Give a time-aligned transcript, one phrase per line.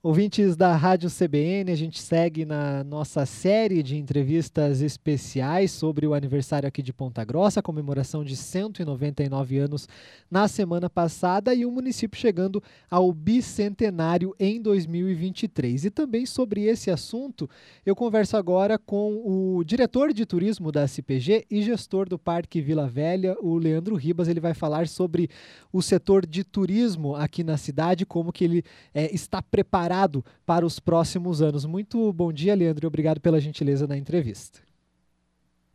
[0.00, 6.14] Ouvintes da Rádio CBN, a gente segue na nossa série de entrevistas especiais sobre o
[6.14, 9.88] aniversário aqui de Ponta Grossa, comemoração de 199 anos
[10.30, 15.86] na semana passada e o município chegando ao bicentenário em 2023.
[15.86, 17.50] E também sobre esse assunto,
[17.84, 22.86] eu converso agora com o diretor de turismo da CPG e gestor do Parque Vila
[22.86, 24.28] Velha, o Leandro Ribas.
[24.28, 25.28] Ele vai falar sobre
[25.72, 28.62] o setor de turismo aqui na cidade, como que ele
[28.94, 31.64] é, está preparado preparado para os próximos anos.
[31.64, 34.60] Muito bom dia, Leandro, e obrigado pela gentileza na entrevista.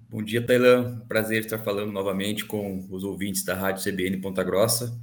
[0.08, 1.00] Bom dia, Tailan.
[1.08, 4.96] Prazer estar falando novamente com os ouvintes da Rádio CBN Ponta Grossa,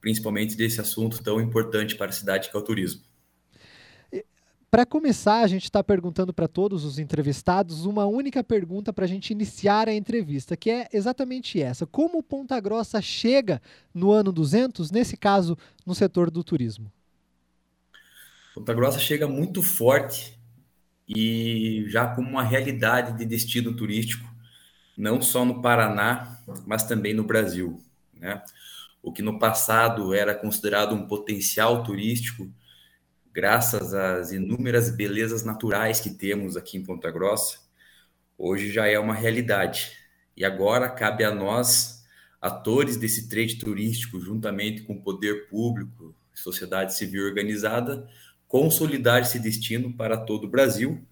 [0.00, 3.02] principalmente desse assunto tão importante para a cidade que é o turismo.
[4.68, 9.08] Para começar, a gente está perguntando para todos os entrevistados uma única pergunta para a
[9.08, 13.62] gente iniciar a entrevista, que é exatamente essa: como Ponta Grossa chega
[13.94, 16.90] no ano 200, nesse caso, no setor do turismo?
[18.56, 20.40] Ponta Grossa chega muito forte
[21.06, 24.26] e já como uma realidade de destino turístico,
[24.96, 27.78] não só no Paraná, mas também no Brasil.
[28.14, 28.42] Né?
[29.02, 32.50] O que no passado era considerado um potencial turístico,
[33.30, 37.58] graças às inúmeras belezas naturais que temos aqui em Ponta Grossa,
[38.38, 39.92] hoje já é uma realidade.
[40.34, 42.06] E agora cabe a nós,
[42.40, 48.08] atores desse trade turístico, juntamente com o poder público, sociedade civil organizada,
[48.48, 51.04] consolidar esse destino para todo o Brasil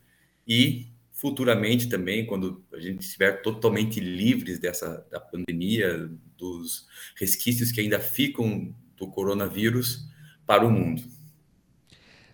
[0.47, 7.81] e futuramente também, quando a gente estiver totalmente livres dessa da pandemia, dos resquícios que
[7.81, 10.09] ainda ficam do coronavírus
[10.47, 11.03] para o mundo.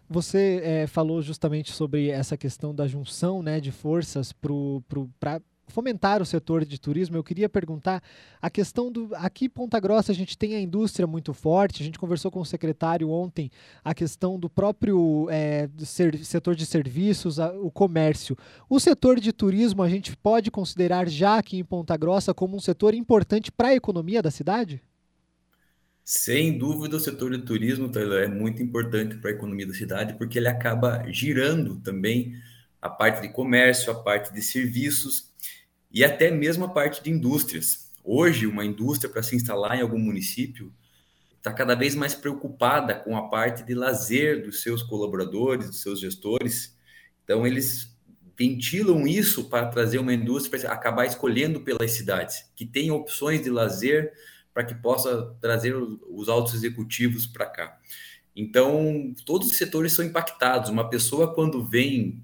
[0.08, 5.40] Você é, falou justamente sobre essa questão da junção né, de forças para
[5.70, 8.02] fomentar o setor de turismo, eu queria perguntar
[8.40, 9.08] a questão do.
[9.14, 12.40] Aqui em Ponta Grossa a gente tem a indústria muito forte, a gente conversou com
[12.40, 13.50] o secretário ontem
[13.84, 18.36] a questão do próprio é, ser, setor de serviços, a, o comércio.
[18.68, 22.60] O setor de turismo a gente pode considerar já aqui em Ponta Grossa como um
[22.60, 24.82] setor importante para a economia da cidade?
[26.04, 30.38] Sem dúvida, o setor de turismo é muito importante para a economia da cidade, porque
[30.38, 32.34] ele acaba girando também
[32.82, 35.29] a parte de comércio, a parte de serviços
[35.92, 37.90] e até mesmo a parte de indústrias.
[38.04, 40.72] Hoje, uma indústria para se instalar em algum município
[41.36, 46.00] está cada vez mais preocupada com a parte de lazer dos seus colaboradores, dos seus
[46.00, 46.76] gestores.
[47.24, 47.96] Então, eles
[48.38, 53.50] ventilam isso para trazer uma indústria para acabar escolhendo pelas cidades, que tenha opções de
[53.50, 54.12] lazer
[54.52, 57.78] para que possa trazer os altos executivos para cá.
[58.34, 60.70] Então, todos os setores são impactados.
[60.70, 62.22] Uma pessoa, quando vem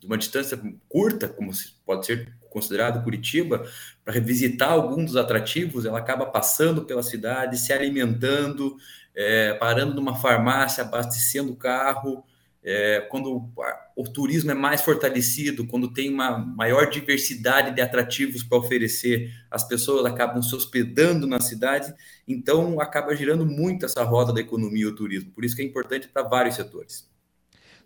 [0.00, 1.52] de uma distância curta, como
[1.86, 3.66] pode ser considerado Curitiba,
[4.04, 8.76] para revisitar alguns dos atrativos, ela acaba passando pela cidade, se alimentando,
[9.14, 12.24] é, parando numa farmácia, abastecendo o carro.
[12.62, 13.48] É, quando
[13.94, 19.62] o turismo é mais fortalecido, quando tem uma maior diversidade de atrativos para oferecer, as
[19.68, 21.94] pessoas acabam se hospedando na cidade,
[22.26, 25.30] então acaba girando muito essa roda da economia e o turismo.
[25.30, 27.08] Por isso que é importante para vários setores.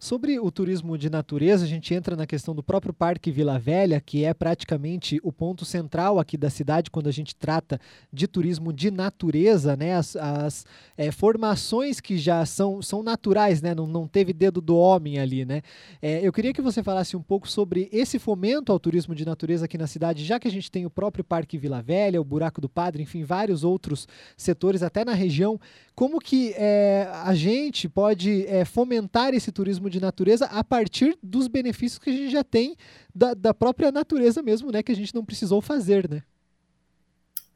[0.03, 4.01] Sobre o turismo de natureza, a gente entra na questão do próprio Parque Vila Velha,
[4.01, 7.79] que é praticamente o ponto central aqui da cidade quando a gente trata
[8.11, 9.97] de turismo de natureza, né?
[9.97, 10.65] As, as
[10.97, 13.75] é, formações que já são, são naturais, né?
[13.75, 15.61] Não, não teve dedo do homem ali, né?
[16.01, 19.67] É, eu queria que você falasse um pouco sobre esse fomento ao turismo de natureza
[19.67, 22.59] aqui na cidade, já que a gente tem o próprio Parque Vila Velha, o Buraco
[22.59, 25.61] do Padre, enfim, vários outros setores até na região.
[26.01, 31.47] Como que é, a gente pode é, fomentar esse turismo de natureza a partir dos
[31.47, 32.75] benefícios que a gente já tem
[33.15, 34.83] da, da própria natureza mesmo, né?
[34.83, 36.23] Que a gente não precisou fazer, né?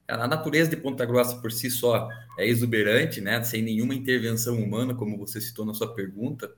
[0.06, 2.06] A natureza de Ponta Grossa por si só
[2.38, 3.42] é exuberante, né?
[3.42, 6.52] Sem nenhuma intervenção humana, como você citou na sua pergunta.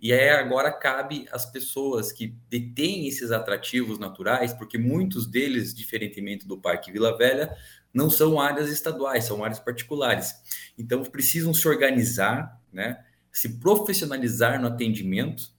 [0.00, 6.46] E aí agora cabe às pessoas que detêm esses atrativos naturais, porque muitos deles, diferentemente
[6.46, 7.56] do Parque Vila Velha,
[7.94, 10.34] não são áreas estaduais, são áreas particulares.
[10.76, 13.02] Então precisam se organizar, né?
[13.32, 15.52] se profissionalizar no atendimento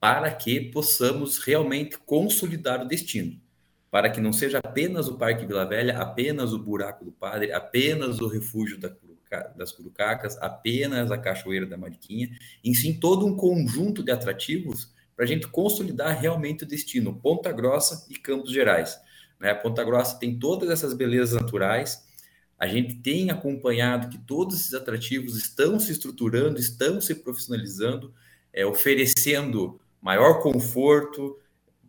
[0.00, 3.40] para que possamos realmente consolidar o destino,
[3.90, 8.20] para que não seja apenas o Parque Vila Velha, apenas o Buraco do Padre, apenas
[8.20, 12.30] o Refúgio das Curucacas, apenas a Cachoeira da Mariquinha,
[12.62, 17.50] em sim todo um conjunto de atrativos para a gente consolidar realmente o destino, Ponta
[17.50, 18.98] Grossa e Campos Gerais.
[19.38, 19.54] Né?
[19.54, 22.04] Ponta Grossa tem todas essas belezas naturais,
[22.58, 28.14] a gente tem acompanhado que todos esses atrativos estão se estruturando, estão se profissionalizando,
[28.52, 31.38] é, oferecendo maior conforto,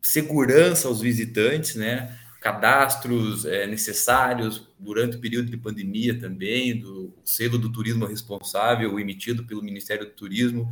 [0.01, 2.17] segurança aos visitantes, né?
[2.45, 9.45] cadastros é, necessários durante o período de pandemia também, do selo do turismo responsável emitido
[9.45, 10.71] pelo Ministério do Turismo,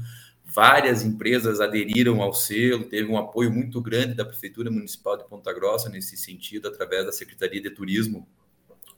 [0.53, 5.51] várias empresas aderiram ao selo, teve um apoio muito grande da Prefeitura Municipal de Ponta
[5.51, 8.27] Grossa nesse sentido, através da Secretaria de Turismo,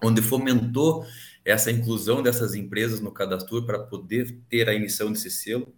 [0.04, 1.06] onde fomentou
[1.46, 5.74] essa inclusão dessas empresas no cadastro para poder ter a emissão desse selo.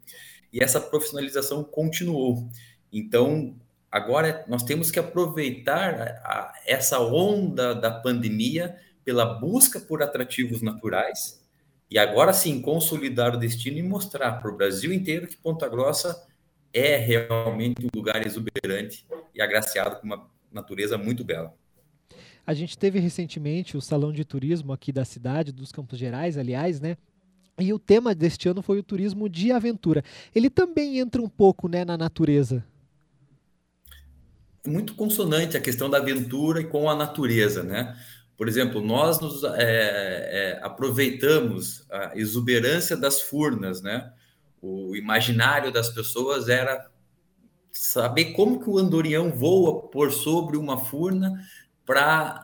[0.51, 2.49] E essa profissionalização continuou.
[2.91, 3.55] Então,
[3.91, 8.75] agora nós temos que aproveitar a, essa onda da pandemia
[9.05, 11.39] pela busca por atrativos naturais
[11.89, 16.27] e agora sim consolidar o destino e mostrar para o Brasil inteiro que Ponta Grossa
[16.73, 21.53] é realmente um lugar exuberante e agraciado com uma natureza muito bela.
[22.45, 26.79] A gente teve recentemente o Salão de Turismo aqui da cidade, dos Campos Gerais, aliás,
[26.79, 26.97] né?
[27.59, 30.03] E o tema deste ano foi o turismo de aventura.
[30.33, 32.63] Ele também entra um pouco né, na natureza.
[34.65, 37.97] Muito consonante a questão da aventura e com a natureza, né?
[38.37, 44.13] Por exemplo, nós nos é, é, aproveitamos a exuberância das furnas, né?
[44.61, 46.87] O imaginário das pessoas era
[47.71, 51.43] saber como que o andorinhão voa por sobre uma furna
[51.83, 52.43] para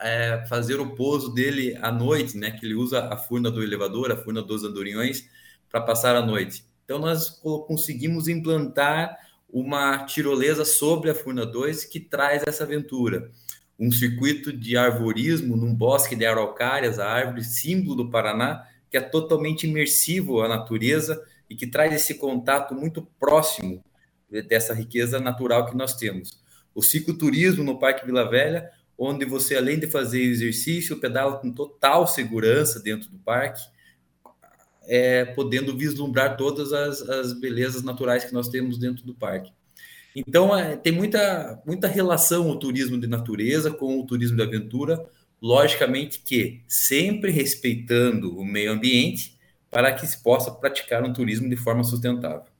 [0.00, 2.50] é, fazer o pouso dele à noite, né?
[2.50, 5.28] Que ele usa a furna do elevador, a furna dos andorinhões,
[5.70, 6.64] para passar a noite.
[6.84, 7.28] Então, nós
[7.68, 9.16] conseguimos implantar
[9.48, 13.30] uma tirolesa sobre a furna 2 que traz essa aventura.
[13.78, 19.00] Um circuito de arvorismo num bosque de araucárias, a árvore símbolo do Paraná, que é
[19.00, 23.82] totalmente imersivo à natureza e que traz esse contato muito próximo
[24.48, 26.42] dessa riqueza natural que nós temos.
[26.74, 32.08] O cicloturismo no Parque Vila Velha onde você, além de fazer exercício, pedala com total
[32.08, 33.62] segurança dentro do parque,
[34.82, 39.52] é, podendo vislumbrar todas as, as belezas naturais que nós temos dentro do parque.
[40.26, 45.04] Então, é, tem muita, muita relação o turismo de natureza com o turismo de aventura,
[45.40, 49.38] logicamente que sempre respeitando o meio ambiente
[49.70, 52.57] para que se possa praticar um turismo de forma sustentável.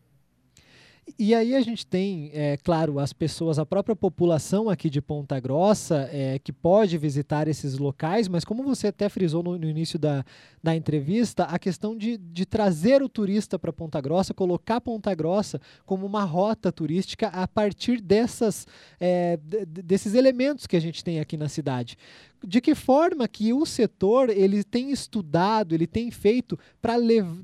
[1.16, 5.38] E aí a gente tem, é, claro, as pessoas, a própria população aqui de Ponta
[5.38, 9.98] Grossa é, que pode visitar esses locais, mas como você até frisou no, no início
[9.98, 10.24] da,
[10.62, 15.60] da entrevista, a questão de, de trazer o turista para Ponta Grossa, colocar Ponta Grossa
[15.86, 18.66] como uma rota turística a partir dessas,
[18.98, 21.96] é, desses elementos que a gente tem aqui na cidade
[22.46, 26.94] de que forma que o setor ele tem estudado, ele tem feito para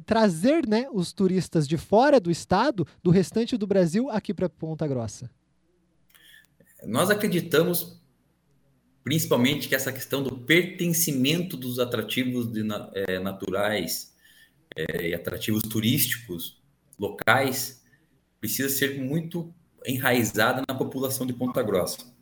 [0.06, 4.86] trazer né, os turistas de fora do estado, do restante do Brasil, aqui para Ponta
[4.86, 5.30] Grossa?
[6.86, 8.00] Nós acreditamos
[9.02, 12.62] principalmente que essa questão do pertencimento dos atrativos de,
[12.94, 14.14] é, naturais
[14.74, 16.62] é, e atrativos turísticos
[16.98, 17.84] locais
[18.40, 19.52] precisa ser muito
[19.86, 22.13] enraizada na população de Ponta Grossa.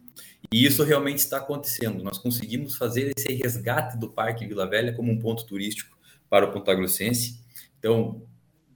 [0.52, 2.02] E isso realmente está acontecendo.
[2.02, 5.96] Nós conseguimos fazer esse resgate do Parque Vila Velha como um ponto turístico
[6.28, 7.40] para o Ponta Grossense.
[7.78, 8.22] Então,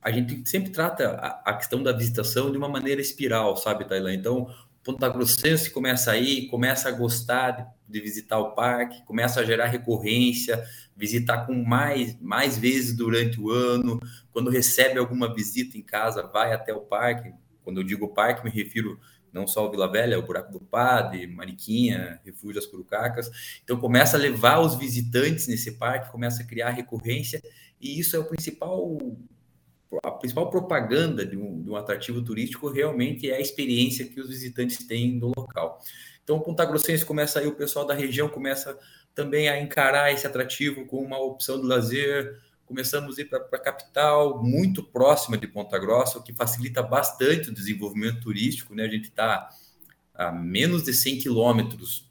[0.00, 1.11] a gente sempre trata
[1.44, 4.15] a, questão da visitação de uma maneira espiral, sabe, Tailã?
[4.15, 4.49] Então,
[4.83, 9.67] Ponta Grossense começa aí, começa a gostar de, de, visitar o parque, começa a gerar
[9.67, 10.65] recorrência,
[10.97, 13.99] visitar com mais, mais vezes durante o ano.
[14.32, 17.35] Quando recebe alguma visita em casa, vai até o parque.
[17.65, 19.00] Quando eu digo parque, me refiro
[19.37, 23.31] não só o Vila Velha, o Buraco do Padre, Mariquinha, Refúgio das Curucacas.
[23.62, 27.43] Então começa a levar os visitantes nesse parque, começa a criar recorrência,
[27.79, 28.99] e isso é o principal
[30.03, 34.29] a principal propaganda de um, de um atrativo turístico realmente é a experiência que os
[34.29, 35.81] visitantes têm no local.
[36.25, 38.77] Então, Ponta Grossense começa aí, o pessoal da região começa
[39.15, 43.58] também a encarar esse atrativo com uma opção de lazer, começamos a ir para a
[43.58, 48.75] capital, muito próxima de Ponta Grossa, o que facilita bastante o desenvolvimento turístico.
[48.75, 48.85] Né?
[48.85, 49.49] A gente está
[50.15, 52.11] a menos de 100 quilômetros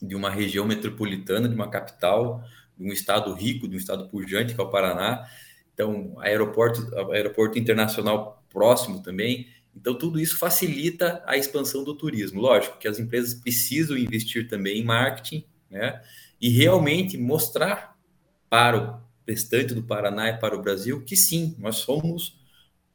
[0.00, 2.42] de uma região metropolitana, de uma capital,
[2.76, 5.26] de um estado rico, de um estado pujante, que é o Paraná.
[5.74, 9.48] Então, aeroporto, aeroporto internacional próximo também.
[9.74, 12.40] Então, tudo isso facilita a expansão do turismo.
[12.40, 16.02] Lógico que as empresas precisam investir também em marketing, né?
[16.40, 17.96] E realmente mostrar
[18.48, 22.38] para o restante do Paraná e para o Brasil, que sim, nós somos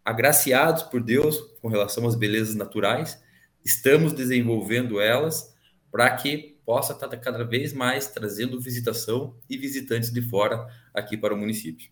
[0.04, 3.22] agraciados por Deus com relação às belezas naturais,
[3.64, 5.54] estamos desenvolvendo elas
[5.92, 11.34] para que possa estar cada vez mais trazendo visitação e visitantes de fora aqui para
[11.34, 11.92] o município.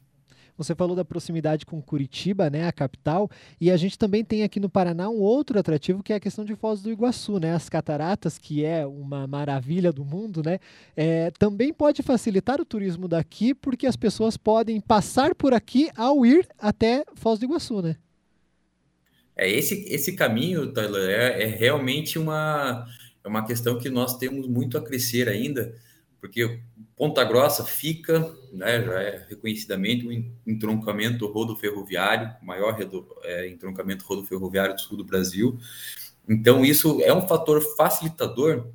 [0.60, 4.60] Você falou da proximidade com Curitiba, né, a capital, e a gente também tem aqui
[4.60, 7.70] no Paraná um outro atrativo que é a questão de Foz do Iguaçu, né, as
[7.70, 10.60] cataratas, que é uma maravilha do mundo, né,
[10.98, 16.26] é, também pode facilitar o turismo daqui, porque as pessoas podem passar por aqui ao
[16.26, 17.96] ir até Foz do Iguaçu, né?
[19.38, 22.86] É esse esse caminho, Tyler, é, é realmente uma
[23.24, 25.74] é uma questão que nós temos muito a crescer ainda
[26.20, 26.60] porque
[26.96, 32.78] Ponta Grossa fica, né, já é reconhecidamente um entroncamento rodoferroviário, maior
[33.24, 35.58] é, entroncamento rodoferroviário do sul do Brasil.
[36.28, 38.68] Então, isso é um fator facilitador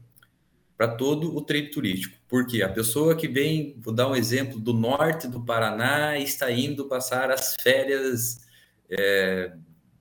[0.77, 2.17] para todo o trade turístico.
[2.29, 6.87] Porque a pessoa que vem, vou dar um exemplo, do norte do Paraná está indo
[6.87, 8.39] passar as férias
[8.91, 9.53] é,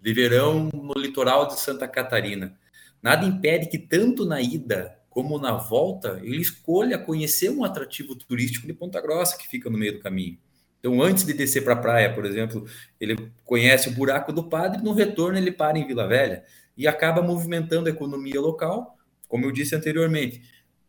[0.02, 2.58] de verão no litoral de Santa Catarina.
[3.02, 8.66] Nada impede que tanto na ida como na volta ele escolha conhecer um atrativo turístico
[8.66, 10.40] de Ponta Grossa que fica no meio do caminho.
[10.80, 12.66] Então, antes de descer para a praia, por exemplo,
[13.00, 16.44] ele conhece o buraco do padre, no retorno ele para em Vila Velha
[16.76, 20.42] e acaba movimentando a economia local, como eu disse anteriormente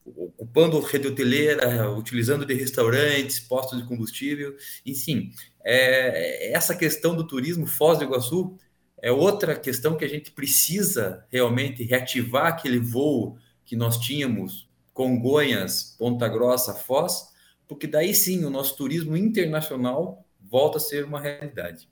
[0.05, 4.55] ocupando rede hoteleira, utilizando de restaurantes, postos de combustível,
[4.85, 5.31] enfim,
[5.65, 8.59] é, essa questão do turismo Foz do Iguaçu
[9.01, 15.97] é outra questão que a gente precisa realmente reativar aquele voo que nós tínhamos Congonhas,
[15.99, 17.29] Ponta Grossa, Foz,
[17.67, 21.89] porque daí sim o nosso turismo internacional volta a ser uma realidade.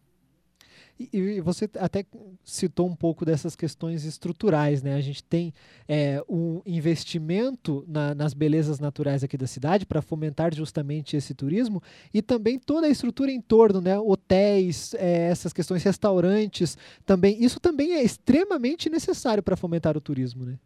[1.13, 2.05] E, você até
[2.45, 4.95] citou um pouco dessas questões estruturais, né?
[4.95, 5.53] A gente tem
[5.89, 11.83] é, um investimento na, nas belezas naturais aqui da cidade para fomentar justamente esse turismo
[12.13, 13.99] e também toda a estrutura em torno, né?
[13.99, 17.43] Hotéis, é, essas questões, restaurantes, também.
[17.43, 20.59] Isso também é extremamente necessário para fomentar o turismo, né?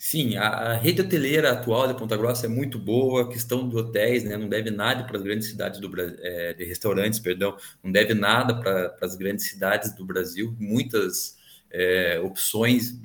[0.00, 3.76] Sim, a, a, rede hoteleira atual de Ponta Grossa é muito boa, a questão de
[3.76, 7.56] hotéis, né, não deve nada para as grandes cidades do Brasil, é, de restaurantes, perdão,
[7.82, 11.36] não deve nada para as grandes cidades do Brasil, muitas
[11.68, 13.00] é, opções,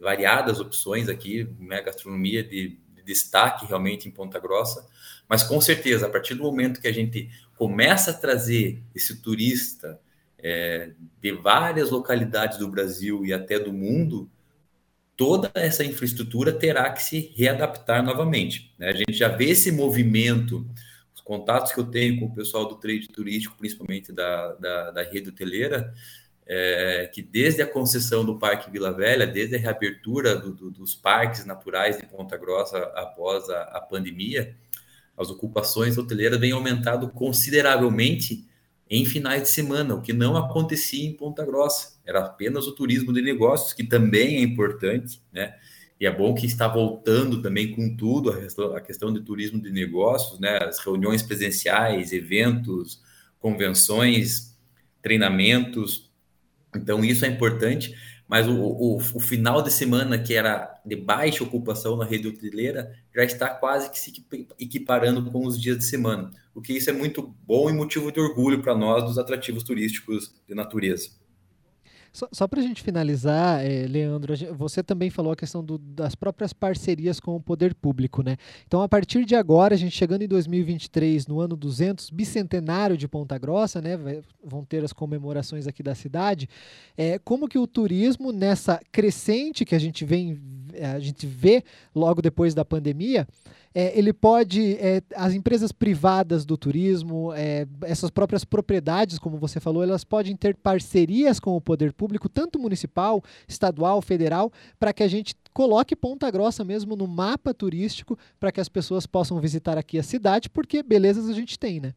[0.00, 4.84] variadas opções aqui, né, gastronomia de, de destaque realmente em Ponta Grossa,
[5.28, 10.00] mas com certeza, a partir do momento que a gente começa a trazer esse turista
[10.38, 10.90] é,
[11.22, 14.28] de várias localidades do Brasil e até do mundo,
[15.16, 18.72] toda essa infraestrutura terá que se readaptar novamente.
[18.78, 18.88] Né?
[18.90, 20.68] A gente já vê esse movimento,
[21.14, 25.02] os contatos que eu tenho com o pessoal do trade turístico, principalmente da, da, da
[25.02, 25.92] rede hoteleira,
[26.46, 30.94] é, que desde a concessão do Parque Vila Velha, desde a reabertura do, do, dos
[30.94, 34.54] parques naturais de Ponta Grossa após a, a pandemia,
[35.16, 38.46] as ocupações hoteleiras vêm aumentado consideravelmente
[38.88, 41.96] em finais de semana, o que não acontecia em Ponta Grossa.
[42.04, 45.54] Era apenas o turismo de negócios, que também é importante, né?
[45.98, 48.30] E é bom que está voltando também com tudo
[48.76, 50.58] a questão de turismo de negócios, né?
[50.58, 53.02] As reuniões presenciais, eventos,
[53.40, 54.56] convenções,
[55.02, 56.10] treinamentos.
[56.74, 57.94] Então, isso é importante
[58.28, 62.92] mas o, o, o, final de semana, que era de baixa ocupação na rede hoteleira,
[63.14, 64.12] já está quase que se
[64.58, 68.18] equiparando com os dias de semana, o que isso é muito bom e motivo de
[68.18, 71.10] orgulho para nós dos atrativos turísticos de natureza.
[72.10, 76.14] Só, só para a gente finalizar, é, Leandro, você também falou a questão do, das
[76.14, 78.38] próprias parcerias com o poder público, né?
[78.66, 83.06] Então, a partir de agora, a gente chegando em 2023, no ano 200, bicentenário de
[83.06, 83.98] Ponta Grossa, né?
[84.42, 86.48] Vão ter as comemorações aqui da cidade.
[86.96, 90.40] É, como que o turismo, nessa crescente que a gente vem,
[90.94, 91.62] a gente vê
[91.94, 93.28] logo depois da pandemia,
[93.78, 99.60] é, ele pode, é, as empresas privadas do turismo, é, essas próprias propriedades, como você
[99.60, 105.02] falou, elas podem ter parcerias com o poder público, tanto municipal, estadual, federal, para que
[105.02, 109.76] a gente coloque Ponta Grossa mesmo no mapa turístico, para que as pessoas possam visitar
[109.76, 111.92] aqui a cidade, porque belezas a gente tem, né?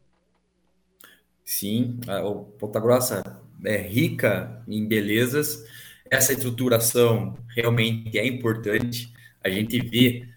[1.45, 3.23] Sim, o Ponta Grossa
[3.63, 5.63] é rica em belezas.
[6.11, 9.13] Essa estruturação realmente é importante.
[9.41, 10.27] A gente vê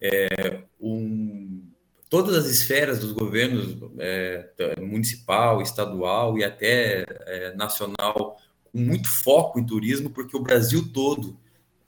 [0.00, 1.62] é, um,
[2.08, 8.36] todas as esferas dos governos é, municipal, estadual e até é, nacional
[8.72, 11.38] com muito foco em turismo, porque o Brasil todo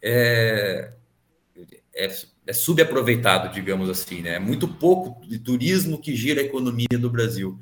[0.00, 0.92] é,
[1.94, 2.12] é,
[2.46, 4.34] é subaproveitado, digamos assim, né?
[4.34, 7.58] É muito pouco de turismo que gira a economia do Brasil.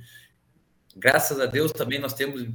[0.97, 2.47] Graças a Deus também nós temos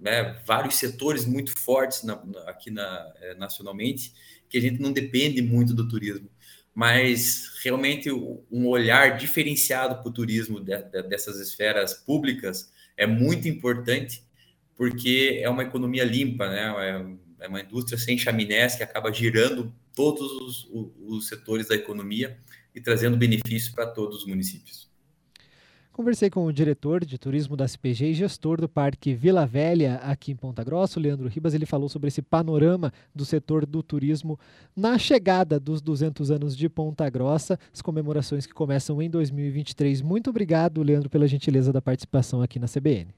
[0.00, 2.14] né, vários setores muito fortes na,
[2.46, 4.14] aqui na, é, nacionalmente
[4.48, 6.28] que a gente não depende muito do turismo
[6.74, 13.46] mas realmente um olhar diferenciado para o turismo de, de, dessas esferas públicas é muito
[13.48, 14.22] importante,
[14.76, 16.74] porque é uma economia limpa, né?
[16.78, 21.74] É, é uma indústria sem chaminés que acaba girando todos os, os, os setores da
[21.74, 22.38] economia
[22.74, 24.91] e trazendo benefícios para todos os municípios.
[25.92, 30.32] Conversei com o diretor de turismo da CPG e gestor do Parque Vila Velha, aqui
[30.32, 31.52] em Ponta Grossa, Leandro Ribas.
[31.52, 34.40] Ele falou sobre esse panorama do setor do turismo
[34.74, 40.00] na chegada dos 200 anos de Ponta Grossa, as comemorações que começam em 2023.
[40.00, 43.08] Muito obrigado, Leandro, pela gentileza da participação aqui na CBN.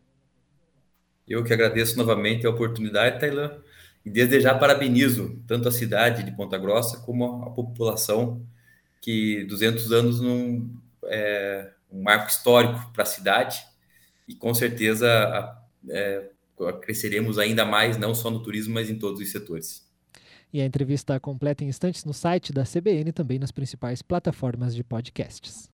[1.29, 3.53] Eu que agradeço novamente a oportunidade, Tailã,
[4.05, 8.45] e desde já parabenizo tanto a cidade de Ponta Grossa como a população
[9.01, 10.69] que 200 anos não
[11.05, 13.65] é um marco histórico para a cidade
[14.27, 15.07] e com certeza
[15.89, 16.31] é,
[16.83, 19.89] cresceremos ainda mais, não só no turismo, mas em todos os setores.
[20.53, 24.75] E a entrevista completa em instantes no site da CBN e também nas principais plataformas
[24.75, 25.63] de podcasts.